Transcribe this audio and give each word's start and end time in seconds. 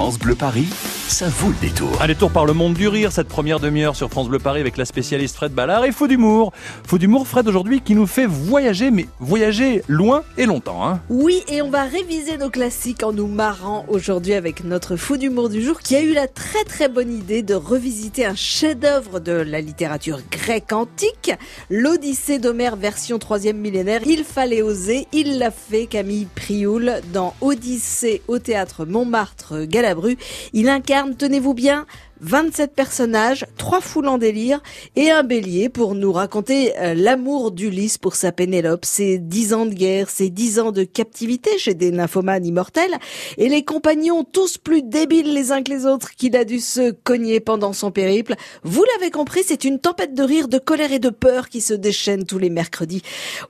France 0.00 0.18
Bleu 0.18 0.34
Paris, 0.34 0.66
ça 1.10 1.28
vaut 1.28 1.48
le 1.48 1.68
détour. 1.68 2.00
Un 2.00 2.06
détour 2.06 2.30
par 2.30 2.46
le 2.46 2.52
monde 2.52 2.74
du 2.74 2.86
rire, 2.86 3.10
cette 3.10 3.26
première 3.26 3.58
demi-heure 3.58 3.96
sur 3.96 4.08
France 4.10 4.28
Bleu 4.28 4.38
Paris 4.38 4.60
avec 4.60 4.76
la 4.76 4.84
spécialiste 4.84 5.34
Fred 5.34 5.52
Ballard 5.52 5.84
et 5.84 5.90
Faux 5.92 6.06
d'humour. 6.06 6.52
Faux 6.86 6.98
d'humour, 6.98 7.26
Fred, 7.26 7.48
aujourd'hui, 7.48 7.80
qui 7.80 7.96
nous 7.96 8.06
fait 8.06 8.26
voyager, 8.26 8.92
mais 8.92 9.06
voyager 9.18 9.82
loin 9.88 10.22
et 10.38 10.46
longtemps. 10.46 10.86
Hein. 10.86 11.00
Oui, 11.08 11.42
et 11.48 11.62
on 11.62 11.70
va 11.70 11.82
réviser 11.82 12.38
nos 12.38 12.48
classiques 12.48 13.02
en 13.02 13.12
nous 13.12 13.26
marrant 13.26 13.84
aujourd'hui 13.88 14.34
avec 14.34 14.62
notre 14.62 14.96
Faux 14.96 15.16
d'humour 15.16 15.48
du 15.48 15.62
jour 15.62 15.80
qui 15.80 15.96
a 15.96 16.00
eu 16.00 16.12
la 16.12 16.28
très 16.28 16.62
très 16.64 16.88
bonne 16.88 17.12
idée 17.12 17.42
de 17.42 17.54
revisiter 17.54 18.24
un 18.24 18.36
chef-d'œuvre 18.36 19.18
de 19.18 19.32
la 19.32 19.60
littérature 19.60 20.20
grecque 20.30 20.72
antique, 20.72 21.32
l'Odyssée 21.70 22.38
d'Homère 22.38 22.76
version 22.76 23.18
troisième 23.18 23.58
millénaire. 23.58 24.02
Il 24.06 24.22
fallait 24.22 24.62
oser, 24.62 25.08
il 25.12 25.38
l'a 25.38 25.50
fait, 25.50 25.86
Camille 25.86 26.28
Prioul, 26.36 27.00
dans 27.12 27.34
Odyssée 27.40 28.22
au 28.28 28.38
théâtre 28.38 28.84
Montmartre 28.84 29.64
Galabru. 29.64 30.16
Il 30.52 30.68
incarne, 30.68 30.99
tenez-vous 31.08 31.54
bien, 31.54 31.86
27 32.20 32.74
personnages, 32.74 33.46
trois 33.56 33.80
foules 33.80 34.08
en 34.08 34.18
délire 34.18 34.62
et 34.96 35.10
un 35.10 35.22
bélier 35.22 35.68
pour 35.68 35.94
nous 35.94 36.12
raconter 36.12 36.76
euh, 36.78 36.94
l'amour 36.94 37.50
d'Ulysse 37.50 37.98
pour 37.98 38.14
sa 38.14 38.32
Pénélope, 38.32 38.84
ses 38.84 39.18
dix 39.18 39.54
ans 39.54 39.66
de 39.66 39.72
guerre, 39.72 40.10
ses 40.10 40.30
dix 40.30 40.60
ans 40.60 40.72
de 40.72 40.84
captivité 40.84 41.58
chez 41.58 41.74
des 41.74 41.90
nymphomanes 41.90 42.44
immortels 42.44 42.94
et 43.38 43.48
les 43.48 43.64
compagnons 43.64 44.24
tous 44.24 44.58
plus 44.58 44.82
débiles 44.82 45.32
les 45.32 45.52
uns 45.52 45.62
que 45.62 45.70
les 45.70 45.86
autres 45.86 46.14
qu'il 46.14 46.36
a 46.36 46.44
dû 46.44 46.60
se 46.60 46.90
cogner 46.90 47.40
pendant 47.40 47.72
son 47.72 47.90
périple. 47.90 48.34
Vous 48.62 48.84
l'avez 48.94 49.10
compris, 49.10 49.42
c'est 49.44 49.64
une 49.64 49.78
tempête 49.80 50.14
de 50.14 50.22
rire, 50.22 50.48
de 50.48 50.58
colère 50.58 50.92
et 50.92 50.98
de 50.98 51.10
peur 51.10 51.48
qui 51.48 51.60
se 51.60 51.74
déchaîne 51.74 52.26
tous 52.26 52.38
les 52.38 52.50
mercredis 52.50 53.02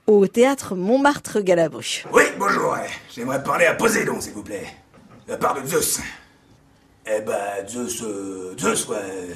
au 0.07 0.27
théâtre 0.27 0.75
Montmartre-Galabru. 0.75 2.05
Oui, 2.13 2.23
bonjour. 2.39 2.77
J'aimerais 3.13 3.43
parler 3.43 3.65
à 3.65 3.73
Poséidon, 3.73 4.21
s'il 4.21 4.33
vous 4.33 4.43
plaît. 4.43 4.67
La 5.27 5.37
part 5.37 5.61
de 5.61 5.67
Zeus. 5.67 5.99
Eh 7.05 7.21
ben, 7.21 7.67
Zeus, 7.67 8.01
euh, 8.03 8.55
Zeus, 8.59 8.87
ouais. 8.87 9.33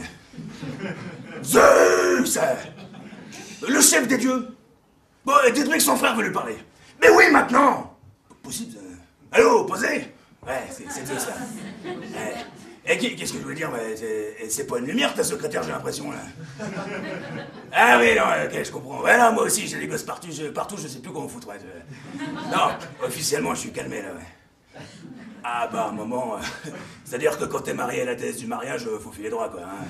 Zeus 1.43 2.37
euh, 2.37 2.55
Le 3.67 3.81
chef 3.81 4.07
des 4.07 4.17
dieux 4.17 4.47
Bon, 5.25 5.33
dites-moi 5.53 5.75
que 5.77 5.81
son 5.83 5.95
frère 5.95 6.15
veut 6.15 6.23
lui 6.25 6.31
parler. 6.33 6.55
Mais 7.01 7.09
oui, 7.09 7.25
maintenant 7.31 7.97
Possible. 8.43 8.77
euh. 8.77 8.95
Allô, 9.31 9.65
posez 9.65 10.13
Ouais, 10.45 10.61
c'est 10.69 11.05
Zeus, 11.05 11.27
là. 11.27 11.33
Et 12.87 12.99
qu'est-ce 12.99 13.33
que 13.33 13.39
je 13.39 13.43
voulais 13.43 13.55
dire 13.55 13.71
c'est- 14.47 14.67
pas 14.67 14.77
une 14.77 14.85
lumière, 14.85 15.11
ta 15.15 15.23
secrétaire, 15.23 15.63
j'ai 15.63 15.71
l'impression, 15.71 16.11
là. 16.11 16.19
Ah 17.73 17.97
oui, 17.99 18.13
non, 18.15 18.21
ok, 18.45 18.63
je 18.63 18.71
comprends. 18.71 19.01
Ouais, 19.01 19.17
non, 19.17 19.31
moi 19.33 19.43
aussi, 19.45 19.65
j'ai 19.67 19.79
des 19.79 19.87
gosses 19.87 20.03
partout, 20.03 20.27
je, 20.31 20.49
partout, 20.49 20.75
je 20.77 20.87
sais 20.87 20.99
plus 20.99 21.11
comment 21.11 21.27
foutre. 21.27 21.47
ouais, 21.47 21.55
Non, 22.51 22.75
officiellement, 23.03 23.55
je 23.55 23.61
suis 23.61 23.71
calmé, 23.71 24.03
là, 24.03 24.09
ouais. 24.09 24.27
Ah 25.47 25.69
bah, 25.71 25.89
un 25.91 25.93
moment... 25.95 26.37
euh, 26.37 26.71
C'est-à-dire 27.05 27.37
que 27.37 27.45
quand 27.45 27.59
t'es 27.59 27.75
marié 27.75 28.01
à 28.01 28.05
la 28.05 28.15
thèse 28.15 28.37
du 28.37 28.47
mariage, 28.47 28.87
euh, 28.87 28.97
faut 28.97 29.11
filer 29.11 29.29
droit, 29.29 29.47
quoi. 29.49 29.61
hein. 29.61 29.85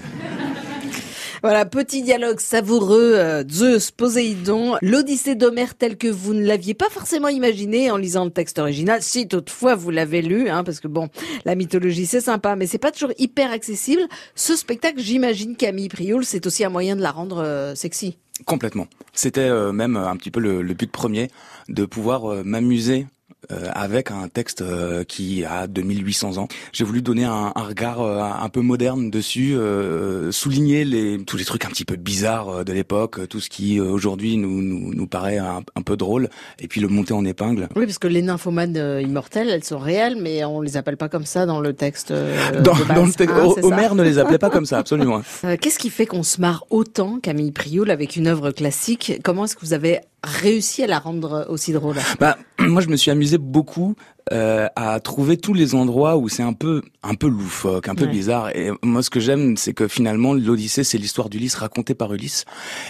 Voilà, 1.42 1.66
petit 1.66 2.02
dialogue 2.02 2.42
savoureux, 2.42 3.14
euh, 3.16 3.44
Zeus, 3.50 3.92
Poséidon, 3.92 4.76
l'Odyssée 4.82 5.36
d'Homère 5.36 5.76
telle 5.76 5.98
que 5.98 6.08
vous 6.08 6.34
ne 6.34 6.44
l'aviez 6.46 6.74
pas 6.74 6.90
forcément 6.90 7.30
imaginé 7.30 7.90
en 7.90 7.96
lisant 7.98 8.26
le 8.26 8.32
texte 8.32 8.60
original, 8.60 9.02
si 9.02 9.28
toutefois 9.30 9.76
vous 9.76 9.92
l'avez 9.92 10.22
lu, 10.22 10.50
hein, 10.50 10.64
parce 10.66 10.82
que 10.82 10.88
bon, 10.90 11.08
la 11.46 11.56
mythologie 11.56 12.06
c'est 12.06 12.22
sympa, 12.22 12.56
mais 12.58 12.68
c'est 12.68 12.78
pas 12.78 12.92
toujours 12.92 13.14
hyper 13.18 13.52
accessible. 13.52 14.02
Ce 14.36 14.56
spectacle, 14.58 15.00
j'imagine 15.00 15.56
Camille 15.56 15.88
Prioul, 15.90 16.26
c'est 16.26 16.46
aussi 16.48 16.66
un 16.66 16.70
moyen 16.70 16.96
de 16.98 17.02
la 17.02 17.12
rendre 17.12 17.38
euh, 17.42 17.76
sexy. 17.76 18.18
Complètement. 18.46 18.88
C'était 19.14 19.42
euh, 19.42 19.72
même 19.72 19.96
un 19.96 20.18
petit 20.18 20.32
peu 20.32 20.42
le, 20.42 20.62
le 20.62 20.74
but 20.74 20.92
premier 20.92 21.30
de 21.70 21.86
pouvoir 21.86 22.30
euh, 22.30 22.42
m'amuser 22.44 23.08
euh, 23.52 23.70
avec 23.74 24.12
un 24.12 24.28
texte 24.28 24.62
euh, 24.62 25.04
qui 25.04 25.44
a 25.46 25.68
2800 25.68 26.38
ans. 26.38 26.48
J'ai 26.74 26.84
voulu 26.84 27.02
donner 27.02 27.24
un, 27.26 27.52
un 27.56 27.64
regard 27.64 28.02
euh, 28.02 28.22
un 28.22 28.50
peu 28.50 28.62
moderne 28.62 29.10
dessus, 29.10 29.56
euh, 29.56 30.32
souligner 30.32 30.86
les, 30.86 31.24
tous 31.24 31.38
les 31.38 31.46
trucs 31.46 31.66
un 31.66 31.70
petit 31.70 31.86
peu 31.86 31.96
bizarres 31.96 32.50
euh, 32.50 32.64
de 32.64 32.74
l'époque, 32.74 33.20
euh, 33.20 33.28
tout 33.28 33.40
ce 33.40 33.50
qui 33.50 33.80
euh, 33.80 33.84
aujourd'hui 33.86 34.38
nous, 34.38 34.62
nous, 34.62 34.94
nous 34.94 35.08
paraît 35.08 35.38
un, 35.38 35.62
un 35.76 35.82
peu 35.82 35.98
drôle, 35.98 36.30
et 36.60 36.68
puis 36.68 36.82
le 36.82 36.88
monter 36.88 37.14
en 37.14 37.26
épingle. 37.26 37.68
Oui, 37.76 37.86
parce 37.86 38.00
que 38.00 38.08
les 38.08 38.22
nymphomanes 38.22 38.78
euh, 38.78 39.02
immortelles, 39.02 39.50
elles 39.50 39.64
sont 39.64 39.80
réelles, 39.80 40.18
mais 40.22 40.44
on 40.46 40.62
les 40.62 40.78
appelle 40.78 40.98
pas 40.98 41.10
comme 41.10 41.26
ça 41.26 41.46
dans 41.46 41.60
le 41.60 41.74
texte. 41.74 42.12
euh, 42.12 42.62
Dans, 42.62 42.74
de 42.76 42.84
base, 42.84 42.98
dans 42.98 43.06
le 43.06 43.12
texte, 43.14 43.36
hein, 43.38 43.44
Ho- 43.46 43.54
c'est 43.56 43.62
ça 43.62 43.68
Homère 43.68 43.96
ne 43.96 44.04
les 44.04 44.18
appelait 44.20 44.38
pas 44.38 44.50
comme 44.50 44.66
ça, 44.66 44.78
absolument. 44.80 45.22
Euh, 45.46 45.58
Qu'est-ce 45.60 45.78
qui 45.80 45.90
fait 45.90 46.06
qu'on 46.06 46.24
se 46.24 46.40
marre 46.42 46.66
autant, 46.70 47.20
Camille 47.22 47.52
Prioul, 47.52 47.92
avec 47.92 48.16
une 48.16 48.26
œuvre 48.28 48.52
classique? 48.52 49.20
Comment 49.24 49.46
est-ce 49.46 49.56
que 49.56 49.62
vous 49.66 49.74
avez 49.74 50.00
réussi 50.24 50.82
à 50.84 50.88
la 50.88 50.98
rendre 50.98 51.46
aussi 51.50 51.72
drôle? 51.72 51.98
Bah, 52.20 52.38
moi, 52.68 52.82
je 52.82 52.90
me 52.90 52.96
suis 52.96 53.12
amusé 53.12 53.38
beaucoup 53.38 53.96
euh, 54.32 54.68
à 54.76 55.00
trouver 55.00 55.38
tous 55.38 55.54
les 55.54 55.76
endroits 55.76 56.18
où 56.18 56.30
c'est 56.30 56.44
un 56.44 56.54
peu, 56.54 56.82
un 57.04 57.14
peu 57.16 57.28
loufoque, 57.28 57.88
un 57.88 57.96
peu 57.96 58.06
Ouais. 58.06 58.12
bizarre. 58.12 58.50
Et 58.56 58.72
moi, 58.84 59.04
ce 59.04 59.10
que 59.10 59.20
j'aime, 59.20 59.58
c'est 59.58 59.74
que 59.74 59.88
finalement, 59.88 60.34
l'Odyssée, 60.34 60.84
c'est 60.84 60.98
l'histoire 60.98 61.30
d'Ulysse 61.30 61.56
racontée 61.56 61.94
par 61.96 62.14
Ulysse, 62.14 62.46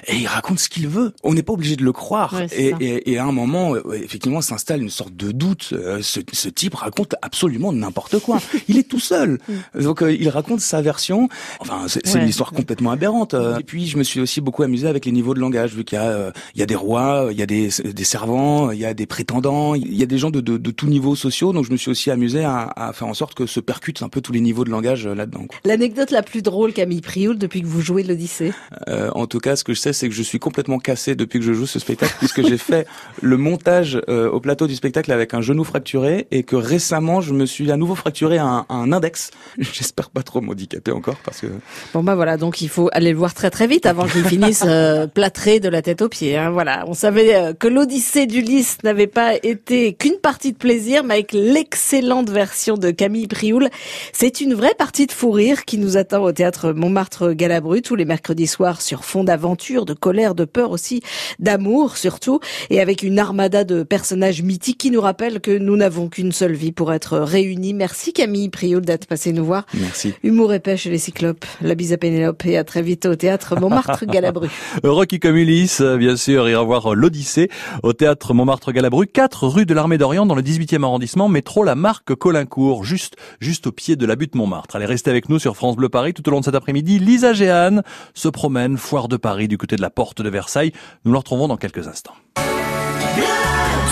et 0.07 0.15
il 0.15 0.27
raconte 0.27 0.59
ce 0.59 0.69
qu'il 0.69 0.87
veut. 0.87 1.13
On 1.23 1.33
n'est 1.33 1.43
pas 1.43 1.53
obligé 1.53 1.75
de 1.75 1.83
le 1.83 1.91
croire. 1.91 2.33
Ouais, 2.33 2.47
et, 2.55 2.73
et, 2.79 3.11
et 3.11 3.17
à 3.17 3.25
un 3.25 3.31
moment, 3.31 3.75
euh, 3.75 3.81
effectivement, 3.93 4.41
s'installe 4.41 4.81
une 4.81 4.89
sorte 4.89 5.15
de 5.15 5.31
doute. 5.31 5.69
Euh, 5.73 6.01
ce, 6.01 6.19
ce 6.31 6.49
type 6.49 6.75
raconte 6.75 7.15
absolument 7.21 7.73
n'importe 7.73 8.19
quoi. 8.19 8.39
il 8.67 8.77
est 8.77 8.87
tout 8.87 8.99
seul, 8.99 9.39
donc 9.79 10.01
euh, 10.03 10.13
il 10.13 10.29
raconte 10.29 10.61
sa 10.61 10.81
version. 10.81 11.27
Enfin, 11.59 11.85
c'est 11.87 12.05
Mm. 12.05 12.09
Ouais. 12.17 12.21
une 12.23 12.29
histoire 12.29 12.51
complètement 12.51 12.91
aberrante. 12.91 13.33
Euh, 13.33 13.57
Et 13.59 13.63
puis, 13.63 13.87
je 13.87 13.97
me 13.97 14.03
suis 14.03 14.19
aussi 14.21 14.39
beaucoup 14.41 14.63
amusé 14.63 14.87
avec 14.87 15.05
les 15.05 15.11
niveaux 15.11 15.33
de 15.33 15.39
langage, 15.39 15.73
vu 15.75 15.83
qu'il 15.83 15.97
y 15.97 16.01
a, 16.01 16.05
euh, 16.05 16.31
il 16.53 16.59
y 16.59 16.63
a 16.63 16.65
des 16.65 16.75
rois, 16.75 17.27
il 17.31 17.37
y 17.37 17.41
a 17.41 17.45
des, 17.45 17.69
des 17.83 18.03
servants, 18.03 18.71
il 18.71 18.79
y 18.79 18.85
a 18.85 18.93
des 18.93 19.05
prétendants, 19.05 19.75
il 19.75 19.95
y 19.95 20.03
a 20.03 20.05
des 20.05 20.17
gens 20.17 20.29
de, 20.29 20.39
de, 20.39 20.57
de 20.57 20.71
tous 20.71 20.87
niveaux 20.87 21.15
sociaux. 21.25 21.53
Donc, 21.53 21.65
je 21.65 21.71
me 21.71 21.77
suis 21.77 21.91
aussi 21.91 22.11
amusé 22.11 22.43
à, 22.43 22.71
à 22.75 22.93
faire 22.93 23.07
en 23.07 23.13
sorte 23.13 23.33
que 23.33 23.45
se 23.45 23.59
percutent 23.59 24.03
un 24.03 24.09
peu 24.09 24.21
tous 24.21 24.31
les 24.31 24.41
niveaux 24.41 24.63
de 24.63 24.69
langage 24.69 25.07
euh, 25.07 25.15
là-dedans. 25.15 25.45
L'anecdote 25.63 26.11
la 26.11 26.23
plus 26.23 26.41
drôle, 26.41 26.73
Camille 26.73 27.01
Prioul, 27.01 27.37
depuis 27.37 27.61
que 27.61 27.67
vous 27.67 27.81
jouez 27.81 28.03
l'Odyssée 28.03 28.53
Euh, 28.87 29.09
en 29.15 29.25
tout 29.27 29.39
cas, 29.39 29.55
ce 29.55 29.63
que 29.63 29.73
je 29.73 29.79
sais, 29.79 29.93
c'est 29.93 30.07
que 30.09 30.15
je 30.15 30.23
suis 30.23 30.39
complètement 30.39 30.79
cassé 30.79 31.15
depuis 31.15 31.39
que 31.39 31.45
je 31.45 31.53
joue 31.53 31.65
ce 31.65 31.79
spectacle, 31.79 32.13
puisque 32.19 32.45
j'ai 32.47 32.57
fait 32.57 32.87
le 33.21 33.37
montage 33.37 33.99
euh, 34.09 34.29
au 34.29 34.39
plateau 34.39 34.67
du 34.67 34.75
spectacle 34.75 35.11
avec 35.11 35.33
un 35.33 35.41
genou 35.41 35.63
fracturé, 35.63 36.27
et 36.31 36.43
que 36.43 36.55
récemment, 36.55 37.21
je 37.21 37.33
me 37.33 37.45
suis 37.45 37.71
à 37.71 37.77
nouveau 37.77 37.95
fracturé 37.95 38.37
un, 38.37 38.65
un 38.69 38.91
index. 38.91 39.31
J'espère 39.57 40.09
pas 40.09 40.23
trop 40.23 40.41
m'handicaper 40.41 40.91
encore, 40.91 41.17
parce 41.25 41.41
que 41.41 41.47
Bon 41.93 42.03
bah 42.03 42.15
voilà, 42.15 42.37
donc 42.37 42.61
il 42.61 42.69
faut 42.69 42.89
aller 42.91 43.11
le 43.11 43.17
voir 43.17 43.33
très 43.33 43.49
très 43.49 43.67
vite 43.67 43.85
avant 43.85 44.05
qu'il 44.05 44.23
finisse 44.23 44.63
euh, 44.67 45.07
plâtré 45.19 45.59
de 45.59 45.69
la 45.69 45.81
tête 45.81 46.01
aux 46.01 46.09
pieds. 46.09 46.37
Hein, 46.37 46.51
voilà, 46.51 46.85
on 46.87 46.93
savait 46.93 47.53
que 47.59 47.67
l'Odyssée 47.67 48.27
d'Ulysse 48.27 48.77
n'avait 48.83 49.07
pas 49.07 49.33
été 49.41 49.93
qu'une 49.93 50.19
partie 50.21 50.51
de 50.51 50.57
plaisir, 50.57 51.03
mais 51.03 51.14
avec 51.15 51.31
l'excellente 51.31 52.29
version 52.29 52.75
de 52.75 52.91
Camille 52.91 53.27
Prioul, 53.27 53.69
c'est 54.11 54.41
une 54.41 54.53
vraie 54.53 54.75
partie 54.77 55.07
de 55.07 55.13
fou 55.13 55.31
rire 55.31 55.63
qui 55.63 55.77
nous 55.77 55.95
attend 55.95 56.21
au 56.21 56.33
théâtre 56.33 56.73
Montmartre-Galabru 56.73 57.81
tous 57.81 57.95
les 57.95 58.03
mercredis 58.03 58.47
soirs 58.47 58.81
sur 58.81 59.05
fond 59.05 59.23
d'aventure, 59.23 59.85
de 59.85 59.93
colère, 59.93 60.35
de 60.35 60.43
peur 60.43 60.71
aussi, 60.71 61.01
d'amour 61.39 61.95
surtout, 61.95 62.41
et 62.69 62.81
avec 62.81 63.01
une 63.01 63.17
armada 63.17 63.63
de 63.63 63.83
personnages 63.83 64.41
mythiques 64.41 64.77
qui 64.77 64.91
nous 64.91 64.99
rappellent 64.99 65.39
que 65.39 65.57
nous 65.57 65.77
n'avons 65.77 66.09
qu'une 66.09 66.33
seule 66.33 66.51
vie 66.51 66.73
pour 66.73 66.91
être 66.91 67.17
réunis. 67.17 67.73
Merci 67.73 68.11
Camille 68.11 68.49
Prioul 68.49 68.81
d'être 68.81 69.07
passé 69.07 69.31
nous 69.31 69.45
voir. 69.45 69.65
merci. 69.73 70.13
Humour 70.21 70.53
et 70.53 70.59
pêche 70.59 70.85
et 70.85 70.89
les 70.89 70.97
cyclopes. 70.97 71.45
La 71.61 71.75
bise 71.75 71.93
à 71.93 71.97
Pénélope 71.97 72.45
et 72.45 72.57
à 72.57 72.65
très 72.65 72.81
vite 72.81 73.05
au 73.05 73.15
théâtre 73.15 73.57
Montmartre-Galabru. 73.57 74.49
Rocky 74.83 75.21
comme 75.21 75.37
Ulysse, 75.37 75.81
bien 75.81 76.17
sûr, 76.17 76.49
ira 76.49 76.63
voir 76.63 76.91
euh, 76.91 76.93
l'Odyssée 76.93 77.49
au 77.83 77.93
théâtre 77.93 78.33
Montmartre-Galabru, 78.33 79.07
4 79.07 79.47
rue 79.47 79.65
de 79.65 79.73
l'Armée 79.73 79.97
d'Orient 79.97 80.25
dans 80.25 80.35
le 80.35 80.41
18e 80.41 80.83
arrondissement, 81.05 81.29
métro 81.29 81.63
La 81.63 81.75
Marque 81.75 82.15
Colincourt, 82.15 82.83
juste, 82.83 83.15
juste 83.39 83.67
au 83.67 83.71
pied 83.71 83.95
de 83.95 84.07
la 84.07 84.15
butte 84.15 84.33
Montmartre. 84.33 84.75
Allez, 84.75 84.87
restez 84.87 85.11
avec 85.11 85.29
nous 85.29 85.37
sur 85.37 85.55
France 85.55 85.75
Bleu 85.75 85.87
Paris 85.87 86.15
tout 86.15 86.27
au 86.27 86.31
long 86.31 86.39
de 86.39 86.45
cet 86.45 86.55
après-midi. 86.55 86.97
Lisa 86.97 87.33
Géane 87.33 87.83
se 88.15 88.27
promène, 88.27 88.75
foire 88.75 89.07
de 89.07 89.15
Paris 89.15 89.47
du 89.47 89.59
côté 89.59 89.75
de 89.75 89.81
la 89.81 89.91
porte 89.91 90.23
de 90.23 90.29
Versailles. 90.29 90.71
Nous 91.03 91.13
la 91.13 91.19
retrouvons 91.19 91.47
dans 91.47 91.57
quelques 91.57 91.87
instants. 91.87 92.15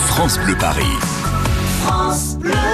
France 0.08 0.40
Bleu 0.40 0.56
Paris. 0.58 0.82
France 1.84 2.36
Bleu. 2.40 2.73